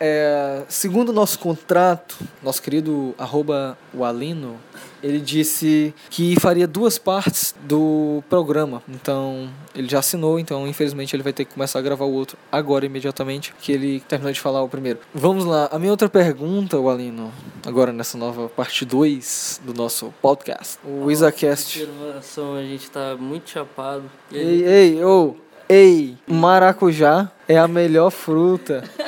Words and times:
é, 0.00 0.62
segundo 0.68 1.10
o 1.10 1.12
nosso 1.12 1.38
contrato, 1.38 2.16
nosso 2.42 2.62
querido 2.62 3.14
arroba 3.18 3.76
o 3.92 4.04
Alino, 4.04 4.56
ele 5.02 5.20
disse 5.20 5.94
que 6.10 6.38
faria 6.40 6.66
duas 6.66 6.98
partes 6.98 7.54
do 7.62 8.22
programa. 8.28 8.82
Então, 8.88 9.48
ele 9.74 9.88
já 9.88 10.00
assinou, 10.00 10.38
então 10.38 10.66
infelizmente 10.66 11.14
ele 11.14 11.22
vai 11.22 11.32
ter 11.32 11.44
que 11.44 11.54
começar 11.54 11.78
a 11.78 11.82
gravar 11.82 12.04
o 12.04 12.12
outro 12.12 12.36
agora 12.50 12.86
imediatamente, 12.86 13.54
que 13.60 13.72
ele 13.72 14.00
terminou 14.00 14.32
de 14.32 14.40
falar 14.40 14.62
o 14.62 14.68
primeiro. 14.68 14.98
Vamos 15.14 15.44
lá, 15.44 15.68
a 15.70 15.78
minha 15.78 15.90
outra 15.90 16.08
pergunta, 16.08 16.78
o 16.78 16.88
Alino, 16.90 17.32
agora 17.66 17.92
nessa 17.92 18.18
nova 18.18 18.48
parte 18.48 18.84
2 18.84 19.62
do 19.64 19.74
nosso 19.74 20.12
podcast, 20.20 20.78
o 20.84 21.10
Isacast. 21.10 21.82
Observação, 21.82 22.54
a 22.54 22.62
gente 22.62 22.90
tá 22.90 23.16
muito 23.18 23.50
chapado. 23.50 24.04
Ei, 24.32 24.64
ei, 24.64 25.04
ô, 25.04 25.36
ei, 25.68 26.16
maracujá 26.26 27.30
é 27.46 27.56
a 27.56 27.68
melhor 27.68 28.10
fruta 28.10 28.82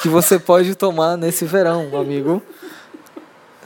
que 0.00 0.08
você 0.08 0.38
pode 0.38 0.74
tomar 0.74 1.16
nesse 1.16 1.44
verão, 1.44 1.88
amigo. 1.98 2.42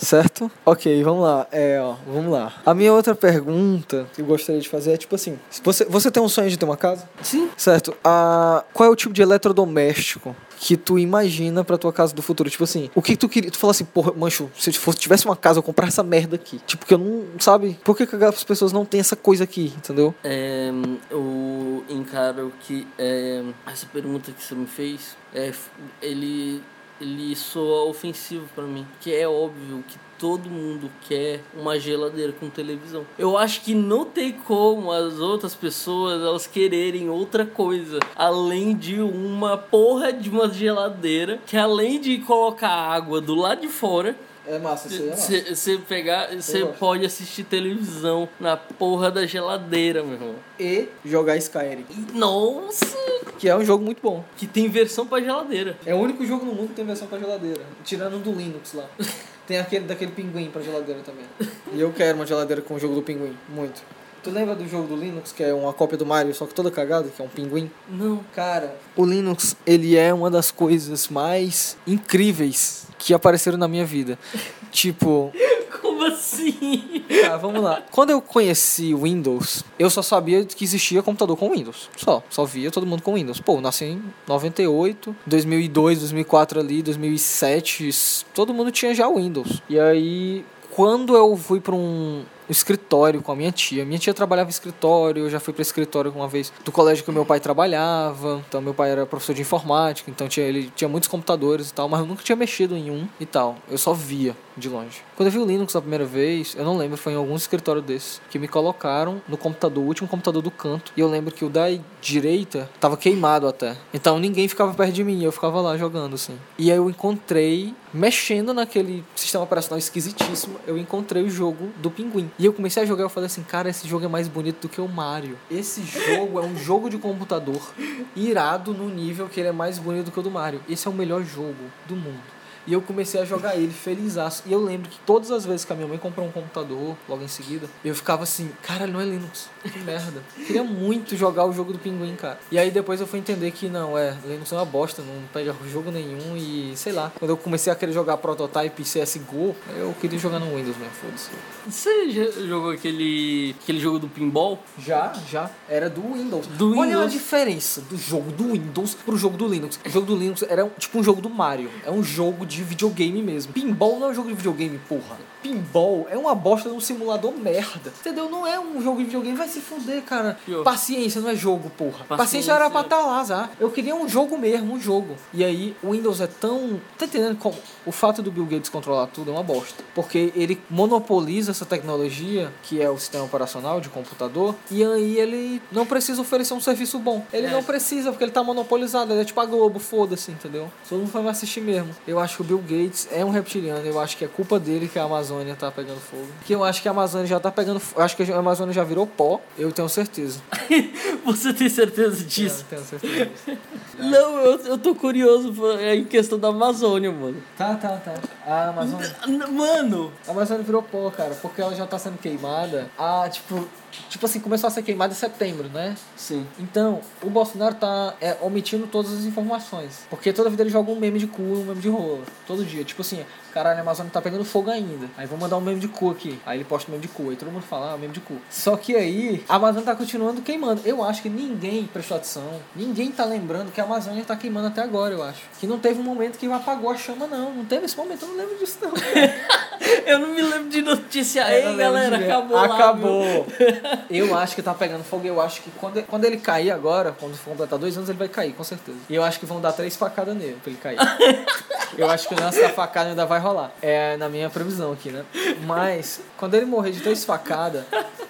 Certo? 0.02 0.50
Ok, 0.66 1.02
vamos 1.04 1.22
lá. 1.22 1.46
É, 1.52 1.80
ó, 1.80 1.94
vamos 2.06 2.32
lá. 2.32 2.52
A 2.66 2.74
minha 2.74 2.92
outra 2.92 3.14
pergunta 3.14 4.06
que 4.12 4.20
eu 4.20 4.26
gostaria 4.26 4.60
de 4.60 4.68
fazer 4.68 4.92
é 4.92 4.96
tipo 4.96 5.14
assim: 5.14 5.38
você, 5.62 5.84
você 5.84 6.10
tem 6.10 6.20
um 6.20 6.28
sonho 6.28 6.50
de 6.50 6.56
ter 6.56 6.64
uma 6.64 6.76
casa? 6.76 7.08
Sim. 7.22 7.48
Certo. 7.56 7.94
Ah, 8.02 8.64
qual 8.72 8.88
é 8.88 8.92
o 8.92 8.96
tipo 8.96 9.14
de 9.14 9.22
eletrodoméstico 9.22 10.34
que 10.58 10.76
tu 10.76 10.98
imagina 10.98 11.64
pra 11.64 11.78
tua 11.78 11.92
casa 11.92 12.12
do 12.12 12.20
futuro? 12.20 12.50
Tipo 12.50 12.64
assim, 12.64 12.90
o 12.96 13.00
que 13.00 13.16
tu 13.16 13.28
queria? 13.28 13.50
Tu 13.50 13.58
fala 13.58 13.70
assim, 13.70 13.84
porra, 13.84 14.12
mancho, 14.12 14.50
se 14.58 14.70
eu 14.70 14.74
fosse, 14.74 14.98
tivesse 14.98 15.24
uma 15.24 15.36
casa, 15.36 15.60
eu 15.60 15.62
comprar 15.62 15.86
essa 15.86 16.02
merda 16.02 16.34
aqui. 16.34 16.60
Tipo, 16.66 16.84
que 16.84 16.94
eu 16.94 16.98
não. 16.98 17.24
Sabe? 17.38 17.78
Por 17.84 17.96
que, 17.96 18.04
que 18.04 18.16
as 18.16 18.42
pessoas 18.42 18.72
não 18.72 18.84
têm 18.84 19.00
essa 19.00 19.14
coisa 19.14 19.44
aqui? 19.44 19.72
Entendeu? 19.76 20.12
É, 20.24 20.70
eu 21.10 21.84
encaro 21.88 22.52
que 22.60 22.86
é, 22.98 23.42
essa 23.66 23.86
pergunta 23.86 24.32
que 24.32 24.42
você 24.42 24.54
me 24.54 24.66
fez, 24.66 25.16
é, 25.32 25.52
ele, 26.00 26.62
ele 27.02 27.34
soa 27.36 27.88
ofensivo 27.88 28.46
pra 28.54 28.64
mim. 28.64 28.86
Que 29.00 29.14
é 29.14 29.28
óbvio 29.28 29.84
que 29.86 29.96
todo 30.18 30.48
mundo 30.48 30.88
quer 31.08 31.40
uma 31.52 31.80
geladeira 31.80 32.32
com 32.32 32.48
televisão. 32.48 33.04
Eu 33.18 33.36
acho 33.36 33.60
que 33.62 33.74
não 33.74 34.04
tem 34.04 34.32
como 34.32 34.92
as 34.92 35.18
outras 35.18 35.52
pessoas 35.52 36.22
elas 36.22 36.46
quererem 36.46 37.10
outra 37.10 37.44
coisa 37.44 37.98
além 38.14 38.76
de 38.76 39.00
uma 39.00 39.58
porra 39.58 40.12
de 40.12 40.30
uma 40.30 40.48
geladeira 40.48 41.40
que 41.44 41.56
além 41.56 42.00
de 42.00 42.18
colocar 42.18 42.68
água 42.68 43.20
do 43.20 43.34
lado 43.34 43.62
de 43.62 43.68
fora 43.68 44.16
É 44.46 44.58
massa, 44.58 44.88
você 44.88 45.78
pegar, 45.78 46.34
você 46.34 46.64
pode 46.66 47.06
assistir 47.06 47.44
televisão 47.44 48.28
na 48.40 48.56
porra 48.56 49.10
da 49.10 49.24
geladeira, 49.24 50.02
meu 50.02 50.14
irmão. 50.14 50.34
E 50.58 50.88
jogar 51.04 51.36
Skyrim. 51.36 51.86
Nossa! 52.12 52.96
Que 53.38 53.48
é 53.48 53.56
um 53.56 53.64
jogo 53.64 53.84
muito 53.84 54.02
bom. 54.02 54.24
Que 54.36 54.46
tem 54.46 54.68
versão 54.68 55.06
pra 55.06 55.20
geladeira. 55.20 55.76
É 55.86 55.94
o 55.94 55.98
único 55.98 56.26
jogo 56.26 56.44
no 56.44 56.54
mundo 56.54 56.68
que 56.70 56.74
tem 56.74 56.84
versão 56.84 57.06
pra 57.06 57.18
geladeira. 57.18 57.62
Tirando 57.84 58.22
do 58.22 58.32
Linux 58.32 58.72
lá. 58.74 58.88
Tem 59.44 59.58
aquele 59.58 59.86
daquele 59.86 60.12
pinguim 60.12 60.48
pra 60.50 60.62
geladeira 60.62 61.00
também. 61.00 61.24
E 61.72 61.80
eu 61.80 61.92
quero 61.92 62.16
uma 62.16 62.24
geladeira 62.24 62.62
com 62.62 62.74
o 62.74 62.78
jogo 62.78 62.94
do 62.94 63.02
pinguim. 63.02 63.36
Muito. 63.48 63.82
Tu 64.22 64.30
lembra 64.30 64.54
do 64.54 64.68
jogo 64.68 64.86
do 64.86 64.96
Linux, 64.96 65.32
que 65.32 65.42
é 65.42 65.52
uma 65.52 65.72
cópia 65.72 65.98
do 65.98 66.06
Mario, 66.06 66.32
só 66.32 66.46
que 66.46 66.54
toda 66.54 66.70
cagada, 66.70 67.08
que 67.08 67.20
é 67.20 67.24
um 67.24 67.28
pinguim? 67.28 67.68
Não. 67.88 68.20
Cara, 68.34 68.76
o 68.96 69.04
Linux, 69.04 69.56
ele 69.66 69.96
é 69.96 70.14
uma 70.14 70.30
das 70.30 70.50
coisas 70.52 71.08
mais 71.08 71.76
incríveis 71.86 72.86
que 72.98 73.12
apareceram 73.12 73.58
na 73.58 73.66
minha 73.66 73.84
vida. 73.84 74.16
tipo, 74.70 75.32
Como 75.80 76.04
assim? 76.04 77.02
Tá, 77.22 77.36
vamos 77.36 77.60
lá. 77.62 77.82
Quando 77.90 78.10
eu 78.10 78.22
conheci 78.22 78.94
o 78.94 79.02
Windows, 79.02 79.64
eu 79.76 79.90
só 79.90 80.02
sabia 80.02 80.44
que 80.44 80.62
existia 80.64 81.02
computador 81.02 81.36
com 81.36 81.50
Windows. 81.50 81.90
Só. 81.96 82.22
Só 82.30 82.44
via 82.44 82.70
todo 82.70 82.86
mundo 82.86 83.02
com 83.02 83.14
Windows. 83.14 83.40
Pô, 83.40 83.60
nasci 83.60 83.86
em 83.86 84.02
98, 84.28 85.16
2002, 85.26 85.98
2004 85.98 86.60
ali, 86.60 86.80
2007. 86.82 87.88
s- 87.88 88.24
Todo 88.32 88.54
mundo 88.54 88.70
tinha 88.70 88.94
já 88.94 89.08
o 89.08 89.16
Windows. 89.16 89.60
E 89.68 89.80
aí, 89.80 90.44
quando 90.70 91.16
eu 91.16 91.36
fui 91.36 91.60
pra 91.60 91.74
um 91.74 92.22
escritório 92.48 93.22
com 93.22 93.32
a 93.32 93.36
minha 93.36 93.52
tia. 93.52 93.84
Minha 93.84 93.98
tia 93.98 94.14
trabalhava 94.14 94.48
em 94.48 94.52
escritório, 94.52 95.24
eu 95.24 95.30
já 95.30 95.40
fui 95.40 95.52
para 95.52 95.62
escritório 95.62 96.12
uma 96.14 96.28
vez 96.28 96.52
do 96.64 96.72
colégio 96.72 97.04
que 97.04 97.10
meu 97.10 97.24
pai 97.24 97.40
trabalhava. 97.40 98.42
Então 98.48 98.60
meu 98.60 98.74
pai 98.74 98.90
era 98.90 99.06
professor 99.06 99.34
de 99.34 99.42
informática, 99.42 100.10
então 100.10 100.28
tinha, 100.28 100.46
ele 100.46 100.72
tinha 100.74 100.88
muitos 100.88 101.08
computadores 101.08 101.70
e 101.70 101.74
tal, 101.74 101.88
mas 101.88 102.00
eu 102.00 102.06
nunca 102.06 102.22
tinha 102.22 102.36
mexido 102.36 102.76
em 102.76 102.90
um 102.90 103.08
e 103.20 103.26
tal. 103.26 103.56
Eu 103.70 103.78
só 103.78 103.92
via 103.92 104.36
de 104.56 104.68
longe. 104.68 105.00
Quando 105.16 105.28
eu 105.28 105.32
vi 105.32 105.38
o 105.38 105.46
Linux 105.46 105.74
a 105.76 105.80
primeira 105.80 106.04
vez, 106.04 106.54
eu 106.56 106.64
não 106.64 106.76
lembro, 106.76 106.96
foi 106.96 107.12
em 107.12 107.16
algum 107.16 107.34
escritório 107.34 107.80
desses 107.80 108.20
que 108.30 108.38
me 108.38 108.48
colocaram 108.48 109.20
no 109.28 109.36
computador, 109.36 109.82
o 109.82 109.86
último 109.86 110.08
computador 110.08 110.42
do 110.42 110.50
canto. 110.50 110.92
E 110.96 111.00
eu 111.00 111.08
lembro 111.08 111.34
que 111.34 111.44
o 111.44 111.48
da 111.48 111.66
direita 112.00 112.68
tava 112.80 112.96
queimado 112.96 113.46
até. 113.46 113.76
Então 113.94 114.18
ninguém 114.18 114.48
ficava 114.48 114.74
perto 114.74 114.92
de 114.92 115.04
mim, 115.04 115.22
eu 115.22 115.32
ficava 115.32 115.60
lá 115.60 115.76
jogando 115.76 116.14
assim. 116.14 116.38
E 116.58 116.70
aí 116.70 116.76
eu 116.76 116.90
encontrei, 116.90 117.74
mexendo 117.92 118.52
naquele 118.52 119.04
sistema 119.14 119.44
operacional 119.44 119.78
esquisitíssimo, 119.78 120.56
eu 120.66 120.76
encontrei 120.76 121.22
o 121.22 121.30
jogo 121.30 121.70
do 121.78 121.90
Pinguim. 121.90 122.30
E 122.38 122.46
eu 122.46 122.52
comecei 122.52 122.82
a 122.82 122.86
jogar, 122.86 123.04
eu 123.04 123.08
falei 123.08 123.26
assim, 123.26 123.42
cara, 123.42 123.68
esse 123.68 123.86
jogo 123.86 124.04
é 124.04 124.08
mais 124.08 124.26
bonito 124.26 124.62
do 124.62 124.68
que 124.68 124.80
o 124.80 124.88
Mario. 124.88 125.38
Esse 125.50 125.82
jogo 125.82 126.38
é 126.38 126.42
um 126.42 126.56
jogo 126.56 126.88
de 126.88 126.98
computador 126.98 127.72
irado 128.16 128.72
no 128.72 128.88
nível 128.88 129.28
que 129.28 129.38
ele 129.38 129.50
é 129.50 129.52
mais 129.52 129.78
bonito 129.78 130.06
do 130.06 130.10
que 130.10 130.18
o 130.18 130.22
do 130.22 130.30
Mario. 130.30 130.60
Esse 130.68 130.88
é 130.88 130.90
o 130.90 130.94
melhor 130.94 131.22
jogo 131.22 131.70
do 131.86 131.94
mundo. 131.94 132.41
E 132.66 132.72
eu 132.72 132.80
comecei 132.80 133.20
a 133.20 133.24
jogar 133.24 133.56
ele 133.56 133.72
felizaço. 133.72 134.42
E 134.46 134.52
eu 134.52 134.62
lembro 134.62 134.88
que 134.88 134.98
todas 135.06 135.30
as 135.30 135.44
vezes 135.44 135.64
que 135.64 135.72
a 135.72 135.76
minha 135.76 135.88
mãe 135.88 135.98
comprou 135.98 136.26
um 136.26 136.30
computador, 136.30 136.96
logo 137.08 137.22
em 137.22 137.28
seguida, 137.28 137.68
eu 137.84 137.94
ficava 137.94 138.22
assim, 138.22 138.50
cara, 138.62 138.86
não 138.86 139.00
é 139.00 139.04
Linux. 139.04 139.48
Que 139.62 139.78
merda. 139.78 140.22
Queria 140.46 140.62
muito 140.62 141.16
jogar 141.16 141.44
o 141.44 141.52
jogo 141.52 141.72
do 141.72 141.78
Pinguim, 141.78 142.14
cara. 142.16 142.38
E 142.50 142.58
aí 142.58 142.70
depois 142.70 143.00
eu 143.00 143.06
fui 143.06 143.18
entender 143.18 143.50
que 143.50 143.68
não, 143.68 143.96
é, 143.96 144.16
Linux 144.26 144.52
é 144.52 144.56
uma 144.56 144.64
bosta, 144.64 145.02
não 145.02 145.22
pega 145.32 145.54
jogo 145.70 145.90
nenhum 145.90 146.36
e 146.36 146.72
sei 146.76 146.92
lá. 146.92 147.12
Quando 147.18 147.30
eu 147.30 147.36
comecei 147.36 147.72
a 147.72 147.76
querer 147.76 147.92
jogar 147.92 148.16
Prototype 148.16 148.82
CSGO, 148.82 149.54
eu 149.76 149.94
queria 150.00 150.18
jogar 150.18 150.38
no 150.38 150.46
Windows 150.46 150.76
mesmo, 150.76 150.92
foda-se. 151.00 151.30
Você 151.66 152.10
já 152.10 152.30
jogou 152.46 152.70
aquele, 152.70 153.54
aquele 153.62 153.80
jogo 153.80 153.98
do 153.98 154.08
pinball? 154.08 154.58
Já, 154.78 155.12
já. 155.30 155.50
Era 155.68 155.88
do 155.88 156.02
Windows. 156.02 156.46
Do 156.46 156.76
Olha 156.76 156.96
a 156.96 156.98
Windows. 156.98 157.12
diferença 157.12 157.80
do 157.82 157.96
jogo 157.96 158.30
do 158.32 158.52
Windows 158.52 158.94
pro 158.94 159.16
jogo 159.16 159.36
do 159.36 159.46
Linux. 159.46 159.78
O 159.86 159.88
jogo 159.88 160.06
do 160.06 160.16
Linux 160.16 160.42
era 160.48 160.68
tipo 160.78 160.98
um 160.98 161.02
jogo 161.02 161.20
do 161.20 161.30
Mario. 161.30 161.70
É 161.84 161.90
um 161.90 162.02
jogo 162.02 162.44
de 162.44 162.51
videogame 162.60 163.22
mesmo. 163.22 163.52
Pinball 163.52 164.00
não 164.00 164.08
é 164.08 164.10
um 164.10 164.14
jogo 164.14 164.28
de 164.28 164.34
videogame, 164.34 164.80
porra. 164.88 165.16
Pinball 165.42 166.06
é 166.10 166.16
uma 166.18 166.34
bosta 166.34 166.68
de 166.68 166.74
um 166.74 166.80
simulador 166.80 167.32
merda. 167.36 167.92
Entendeu? 168.00 168.28
Não 168.28 168.44
é 168.46 168.58
um 168.58 168.80
jogo 168.82 168.98
de 168.98 169.04
videogame. 169.04 169.36
Vai 169.36 169.48
se 169.48 169.60
fuder, 169.60 170.02
cara. 170.02 170.36
Paciência, 170.64 171.20
não 171.20 171.28
é 171.30 171.36
jogo, 171.36 171.70
porra. 171.70 172.04
Paciência, 172.04 172.16
Paciência. 172.16 172.52
era 172.52 172.70
pra 172.70 172.80
estar 172.82 173.00
lá, 173.06 173.24
já. 173.24 173.50
Eu 173.60 173.70
queria 173.70 173.94
um 173.94 174.08
jogo 174.08 174.36
mesmo, 174.36 174.74
um 174.74 174.80
jogo. 174.80 175.16
E 175.32 175.44
aí, 175.44 175.76
o 175.82 175.90
Windows 175.92 176.20
é 176.20 176.26
tão. 176.26 176.80
Tá 176.98 177.04
entendendo 177.06 177.36
como? 177.38 177.56
O 177.86 177.92
fato 177.92 178.22
do 178.22 178.30
Bill 178.30 178.46
Gates 178.46 178.70
controlar 178.70 179.06
tudo 179.08 179.30
é 179.30 179.34
uma 179.34 179.42
bosta. 179.42 179.82
Porque 179.94 180.32
ele 180.34 180.60
monopoliza 180.70 181.50
essa 181.50 181.64
tecnologia, 181.64 182.52
que 182.62 182.80
é 182.80 182.88
o 182.90 182.98
sistema 182.98 183.24
operacional 183.24 183.80
de 183.80 183.88
computador, 183.88 184.54
e 184.70 184.84
aí 184.84 185.18
ele 185.18 185.60
não 185.70 185.84
precisa 185.86 186.20
oferecer 186.20 186.54
um 186.54 186.60
serviço 186.60 186.98
bom. 186.98 187.24
Ele 187.32 187.46
É. 187.46 187.50
não 187.50 187.62
precisa, 187.62 188.10
porque 188.10 188.24
ele 188.24 188.30
tá 188.32 188.42
monopolizado. 188.42 189.12
Ele 189.12 189.22
é 189.22 189.24
tipo 189.24 189.40
a 189.40 189.44
Globo, 189.46 189.78
foda-se, 189.78 190.30
entendeu? 190.30 190.70
Todo 190.88 190.98
mundo 191.00 191.10
vai 191.10 191.22
me 191.22 191.28
assistir 191.28 191.60
mesmo. 191.60 191.90
Eu 192.06 192.18
acho 192.20 192.41
o 192.42 192.44
Bill 192.44 192.58
Gates 192.58 193.08
é 193.10 193.24
um 193.24 193.30
reptiliano. 193.30 193.86
Eu 193.86 193.98
acho 193.98 194.16
que 194.16 194.24
é 194.24 194.28
culpa 194.28 194.58
dele 194.58 194.88
que 194.88 194.98
a 194.98 195.04
Amazônia 195.04 195.54
tá 195.54 195.70
pegando 195.70 196.00
fogo. 196.00 196.26
Que 196.44 196.52
eu 196.54 196.62
acho 196.64 196.82
que 196.82 196.88
a 196.88 196.90
Amazônia 196.90 197.26
já 197.26 197.40
tá 197.40 197.50
pegando. 197.50 197.80
acho 197.96 198.16
que 198.16 198.30
a 198.30 198.36
Amazônia 198.36 198.74
já 198.74 198.84
virou 198.84 199.06
pó. 199.06 199.40
Eu 199.56 199.72
tenho 199.72 199.88
certeza. 199.88 200.40
Você 201.24 201.52
tem 201.52 201.68
certeza 201.68 202.24
disso? 202.24 202.64
Eu 202.70 202.78
tenho 202.78 202.82
certeza 202.82 203.30
disso. 203.46 203.58
Não, 203.98 204.38
eu, 204.40 204.58
eu 204.66 204.78
tô 204.78 204.94
curioso 204.94 205.54
é 205.78 205.94
em 205.94 206.04
questão 206.04 206.38
da 206.38 206.48
Amazônia, 206.48 207.12
mano. 207.12 207.42
Tá, 207.56 207.74
tá, 207.76 207.96
tá. 207.96 208.14
A 208.46 208.68
Amazônia. 208.68 209.16
Mano, 209.50 210.12
A 210.26 210.30
Amazônia 210.30 210.62
virou 210.62 210.82
pó, 210.82 211.10
cara, 211.10 211.34
porque 211.40 211.60
ela 211.60 211.74
já 211.74 211.86
tá 211.86 211.98
sendo 211.98 212.18
queimada. 212.18 212.88
Ah, 212.98 213.28
tipo. 213.30 213.66
Tipo 214.08 214.24
assim, 214.24 214.40
começou 214.40 214.68
a 214.68 214.70
ser 214.70 214.82
queimada 214.82 215.12
em 215.12 215.16
setembro, 215.16 215.68
né? 215.68 215.94
sim. 216.16 216.46
Então, 216.58 217.00
o 217.22 217.28
Bolsonaro 217.28 217.74
tá 217.74 218.14
é, 218.22 218.38
omitindo 218.40 218.86
todas 218.86 219.12
as 219.12 219.24
informações. 219.24 220.06
Porque 220.08 220.32
toda 220.32 220.48
vida 220.48 220.62
ele 220.62 220.70
joga 220.70 220.90
um 220.90 220.98
meme 220.98 221.18
de 221.18 221.26
cu, 221.26 221.42
um 221.42 221.64
meme 221.64 221.80
de 221.80 221.90
rola. 221.90 222.22
Todo 222.46 222.64
dia. 222.64 222.84
Tipo 222.84 223.02
assim, 223.02 223.22
caralho, 223.52 223.78
a 223.78 223.82
Amazônia 223.82 224.10
tá 224.12 224.20
pegando 224.20 224.44
fogo 224.44 224.70
ainda. 224.70 225.08
Aí 225.16 225.26
vou 225.26 225.38
mandar 225.38 225.56
um 225.56 225.60
meme 225.60 225.80
de 225.80 225.88
cu 225.88 226.10
aqui. 226.10 226.40
Aí 226.44 226.58
ele 226.58 226.64
posta 226.64 226.90
um 226.90 226.92
meme 226.92 227.02
de 227.02 227.08
cu. 227.08 227.30
Aí 227.30 227.36
todo 227.36 227.50
mundo 227.50 227.62
fala, 227.62 227.92
ah, 227.92 227.96
meme 227.96 228.12
de 228.12 228.20
cu. 228.20 228.36
Só 228.50 228.76
que 228.76 228.96
aí, 228.96 229.44
a 229.48 229.56
Amazônia 229.56 229.86
tá 229.86 229.94
continuando 229.94 230.42
queimando. 230.42 230.82
Eu 230.84 231.04
acho 231.04 231.22
que 231.22 231.28
ninguém 231.28 231.84
prestou 231.84 232.16
atenção. 232.16 232.60
Ninguém 232.74 233.10
tá 233.10 233.24
lembrando 233.24 233.72
que 233.72 233.80
a 233.80 233.84
Amazônia 233.84 234.24
tá 234.24 234.36
queimando 234.36 234.68
até 234.68 234.82
agora, 234.82 235.14
eu 235.14 235.22
acho. 235.22 235.40
Que 235.60 235.66
não 235.66 235.78
teve 235.78 236.00
um 236.00 236.04
momento 236.04 236.38
que 236.38 236.50
apagou 236.50 236.90
a 236.90 236.96
chama, 236.96 237.26
não. 237.26 237.52
Não 237.52 237.64
teve 237.64 237.84
esse 237.84 237.96
momento, 237.96 238.22
eu 238.22 238.28
não 238.28 238.36
lembro 238.36 238.58
disso, 238.58 238.78
não. 238.80 238.92
Eu 240.06 240.18
não 240.18 240.28
me 240.28 240.40
lembro 240.40 240.68
de 240.68 240.80
notícia. 240.80 241.40
Eu 241.50 241.64
não 241.64 241.70
Ei, 241.72 241.76
galera, 241.76 242.16
de 242.18 242.24
ver. 242.24 242.30
acabou 242.30 242.56
lá, 242.56 242.64
Acabou. 242.64 243.46
eu 244.08 244.36
acho 244.36 244.54
que 244.54 244.62
tá 244.62 244.72
pegando 244.72 245.02
fogo. 245.04 245.26
Eu 245.26 245.40
acho 245.40 245.60
que 245.60 245.70
quando, 245.72 246.02
quando 246.04 246.24
ele 246.24 246.36
cair 246.36 246.70
agora, 246.70 247.14
quando 247.18 247.34
for 247.36 247.50
completar 247.50 247.78
dois 247.78 247.96
anos, 247.96 248.08
ele 248.08 248.18
vai 248.18 248.28
cair, 248.28 248.52
com 248.52 248.64
certeza. 248.64 248.98
E 249.08 249.14
eu 249.14 249.22
acho 249.22 249.38
que 249.40 249.46
vão 249.46 249.60
dar 249.60 249.72
três 249.72 249.96
facadas 249.96 250.36
nele 250.36 250.58
pra 250.62 250.70
ele 250.70 250.80
cair. 250.80 250.98
eu 251.96 252.10
acho 252.10 252.28
que 252.28 252.34
o 252.34 252.40
lance 252.40 252.60
da 252.60 252.68
facada 252.70 253.10
ainda 253.10 253.26
vai 253.26 253.40
rolar. 253.40 253.72
É 253.82 254.16
na 254.16 254.28
minha 254.28 254.48
previsão 254.50 254.92
aqui, 254.92 255.10
né? 255.10 255.24
Mas, 255.66 256.20
quando 256.36 256.54
ele 256.54 256.66
morrer 256.66 256.90
de 256.92 257.00
três 257.00 257.24
facadas, 257.24 257.84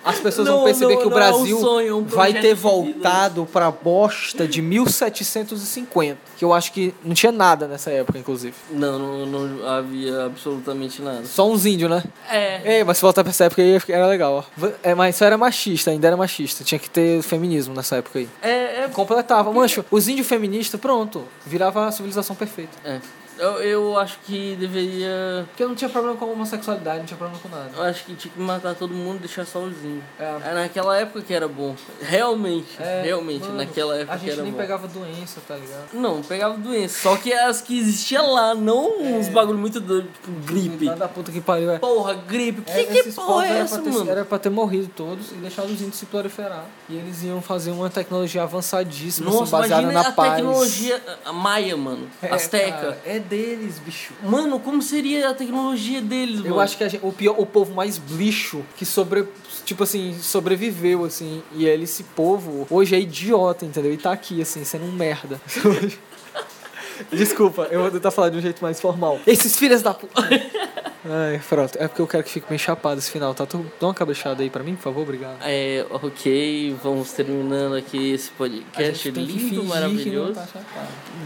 as 0.05 0.19
pessoas 0.19 0.47
Não, 0.49 0.56
vão 0.56 0.64
perceber 0.64 0.94
não, 0.94 1.00
que 1.00 1.06
o 1.06 1.11
não 1.11 1.19
é 1.19 1.20
um 1.20 1.32
Brasil 1.32 1.61
sonho, 1.61 1.88
é 1.88 1.94
um 1.94 2.03
vai 2.05 2.32
ter 2.35 2.55
voltado 2.55 3.47
pra 3.53 3.70
bosta 3.70 4.47
de 4.47 4.61
1750. 4.61 6.19
Que 6.37 6.44
eu 6.44 6.53
acho 6.53 6.73
que 6.73 6.94
não 7.05 7.14
tinha 7.14 7.31
nada 7.32 7.67
nessa 7.67 7.91
época, 7.91 8.19
inclusive. 8.19 8.55
Não, 8.70 8.99
não, 8.99 9.26
não 9.26 9.69
havia 9.69 10.26
absolutamente 10.26 11.00
nada. 11.03 11.25
Só 11.25 11.49
uns 11.49 11.65
índios, 11.67 11.91
né? 11.91 12.03
É. 12.31 12.79
Ei, 12.79 12.85
mas 12.85 12.99
se 12.99 13.03
voltar 13.03 13.23
pra 13.23 13.31
essa 13.31 13.44
época 13.44 13.62
aí, 13.62 13.81
era 13.88 14.06
legal, 14.06 14.44
ó. 14.61 14.69
É, 14.82 14.94
mas 14.94 15.17
só 15.17 15.25
era 15.25 15.38
machista, 15.38 15.91
ainda 15.91 16.06
era 16.06 16.17
machista. 16.17 16.65
Tinha 16.65 16.79
que 16.79 16.91
ter 16.91 17.23
feminismo 17.23 17.75
nessa 17.75 17.97
época 17.97 18.19
aí. 18.19 18.29
É, 18.43 18.85
é, 18.85 18.88
Completava. 18.93 19.53
Mancho, 19.53 19.85
os 19.91 20.08
índios 20.08 20.26
feministas, 20.26 20.81
pronto. 20.81 21.25
Virava 21.47 21.87
a 21.87 21.93
civilização 21.93 22.35
perfeita. 22.35 22.73
é. 22.85 23.00
Eu, 23.43 23.62
eu 23.62 23.99
acho 23.99 24.19
que 24.25 24.55
deveria. 24.56 25.44
Porque 25.49 25.65
não 25.67 25.75
tinha 25.75 25.91
problema 25.91 26.17
com 26.17 26.25
a 26.25 26.29
homossexualidade, 26.29 26.99
não 27.00 27.06
tinha 27.06 27.17
problema 27.19 27.41
com 27.43 27.49
nada. 27.49 27.71
Eu 27.77 27.83
acho 27.83 28.05
que 28.05 28.15
tinha 28.15 28.33
que 28.33 28.41
matar 28.41 28.75
todo 28.75 28.94
mundo 28.94 29.17
e 29.17 29.21
deixar 29.21 29.44
índios. 29.44 30.00
É. 30.19 30.37
É 30.50 30.55
naquela 30.55 30.97
época 30.99 31.23
que 31.23 31.35
era 31.35 31.49
bom. 31.49 31.75
Realmente, 32.00 32.69
É, 32.79 33.03
realmente, 33.05 33.43
mano, 33.43 33.56
naquela 33.56 33.97
época 33.97 34.15
A 34.15 34.19
que 34.19 34.25
gente 34.27 34.33
era 34.35 34.43
nem 34.43 34.53
bom. 34.53 34.59
pegava 34.59 34.87
doença, 34.87 35.41
tá 35.47 35.56
ligado? 35.56 35.89
Não, 35.93 36.23
pegava 36.23 36.56
doença. 36.56 36.99
Só 37.00 37.17
que 37.17 37.33
as 37.33 37.61
que 37.61 37.79
existiam 37.79 38.33
lá, 38.33 38.55
não 38.55 39.00
uns 39.03 39.29
bagulho 39.29 39.59
muito 39.59 39.81
doido, 39.81 40.09
tipo 40.12 40.31
gripe. 40.47 40.85
Lá 40.87 40.94
da 40.94 41.09
puta 41.09 41.33
que 41.33 41.41
pariu. 41.41 41.71
É. 41.73 41.79
Porra, 41.79 42.15
gripe. 42.15 42.62
Que, 42.62 42.71
É, 42.71 42.85
que 42.85 43.12
porra 43.12 43.47
é 43.47 43.59
essa, 43.59 43.81
ter, 43.81 43.91
mano? 43.91 44.11
Era 44.11 44.25
pra 44.25 44.39
ter 44.39 44.50
morrido 44.50 44.89
todos 44.97 45.33
e 45.33 45.35
deixado 45.35 45.67
os 45.67 45.81
índios 45.81 45.97
se 45.97 46.06
proliferar. 46.06 46.65
E 46.89 46.94
eles 46.97 47.23
iam 47.25 47.43
fazer 47.43 47.71
uma 47.73 47.91
tecnologia 47.91 48.43
avançadíssima, 48.44 49.29
assim, 49.31 49.39
Nossa, 49.41 49.56
baseada 49.59 49.91
na 49.91 50.00
a 50.00 50.12
paz. 50.12 50.35
tecnologia 50.37 51.03
a 51.25 51.33
maia, 51.33 51.77
mano. 51.77 52.09
É, 52.23 52.33
Azteca. 52.33 52.73
cara, 52.73 52.99
é 53.05 53.19
deles, 53.37 53.79
bicho. 53.79 54.12
Mano, 54.23 54.61
como 54.61 54.82
seria 54.82 55.31
a 55.31 55.34
tecnologia 55.34 56.02
deles, 56.02 56.40
Eu 56.40 56.50
mano? 56.50 56.61
acho 56.61 56.76
que 56.76 56.84
a 56.84 56.88
gente- 56.88 57.05
o, 57.05 57.11
pior, 57.12 57.34
o 57.38 57.46
povo 57.46 57.75
mais 57.75 57.99
lixo 58.11 58.62
que 58.76 58.84
sobre, 58.84 59.26
tipo 59.64 59.82
assim, 59.84 60.14
sobreviveu, 60.20 61.05
assim, 61.05 61.43
e 61.55 61.64
ele, 61.64 61.84
esse 61.84 62.02
povo, 62.05 62.67
hoje 62.70 62.94
é 62.94 63.00
idiota, 63.00 63.64
entendeu? 63.64 63.93
E 63.93 63.96
tá 63.96 64.12
aqui, 64.12 64.43
assim, 64.43 64.64
sendo 64.64 64.84
um 64.84 64.93
merda. 64.93 65.40
Desculpa, 67.11 67.67
eu 67.70 67.81
vou 67.81 67.90
tentar 67.90 68.11
falar 68.11 68.29
de 68.29 68.37
um 68.37 68.40
jeito 68.40 68.62
mais 68.62 68.79
formal. 68.81 69.19
Esses 69.26 69.56
filhos 69.56 69.81
da 69.82 69.94
puta. 69.94 70.23
Ai, 71.04 71.40
pronto. 71.49 71.76
É 71.81 71.88
porque 71.88 72.00
eu 72.00 72.06
quero 72.06 72.22
que 72.22 72.31
fique 72.31 72.49
bem 72.49 72.58
chapado 72.58 72.99
esse 72.99 73.10
final, 73.10 73.34
tá? 73.34 73.44
Tu 73.44 73.58
dá 73.81 73.88
uma 73.88 73.94
cabeçada 73.94 74.43
aí 74.43 74.49
pra 74.49 74.62
mim, 74.62 74.76
por 74.76 74.82
favor, 74.82 75.02
obrigado. 75.02 75.38
É, 75.43 75.84
ok, 75.90 76.76
vamos 76.82 77.12
terminando 77.12 77.75
aqui 77.75 78.12
esse 78.12 78.31
A 78.31 78.38
podcast 78.38 79.10
lindo, 79.10 79.62
que 79.62 79.66
maravilhoso. 79.66 80.34
tá. 80.34 80.46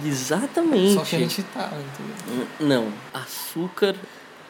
Exatamente. 0.04 0.94
Só 0.94 1.02
que 1.02 1.16
a 1.16 1.18
gente 1.18 1.42
tá, 1.42 1.70
entendeu? 1.74 2.46
Não, 2.60 2.88
açúcar 3.12 3.94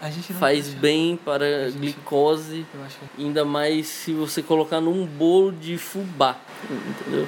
A 0.00 0.10
faz 0.10 0.68
tá 0.68 0.78
bem 0.80 1.16
para 1.16 1.70
gente- 1.70 1.80
glicose, 1.80 2.64
Eu 2.72 2.84
acho 2.84 2.96
que... 3.16 3.22
ainda 3.24 3.44
mais 3.44 3.86
se 3.88 4.12
você 4.12 4.42
colocar 4.42 4.80
num 4.80 5.04
bolo 5.04 5.50
de 5.50 5.76
fubá, 5.76 6.36
entendeu? 6.70 7.26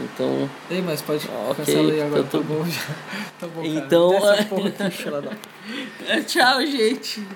Então, 0.00 0.50
Ei, 0.70 0.82
mas 0.82 1.00
pode 1.02 1.26
Ok, 1.28 1.54
cancelar 1.56 1.92
aí 1.92 2.02
agora, 2.02 2.22
então 2.22 2.42
tá 2.42 2.48
tô- 2.48 2.54
bom 2.54 2.64
já. 2.66 2.80
Tá 3.40 3.46
bom, 3.46 3.62
cara. 3.62 3.68
Então, 3.68 4.10
Desce 4.10 4.26
é- 4.26 4.40
a 4.40 4.44
porra 4.46 4.68
aqui, 4.68 6.24
tchau, 6.26 6.60
gente. 6.66 7.26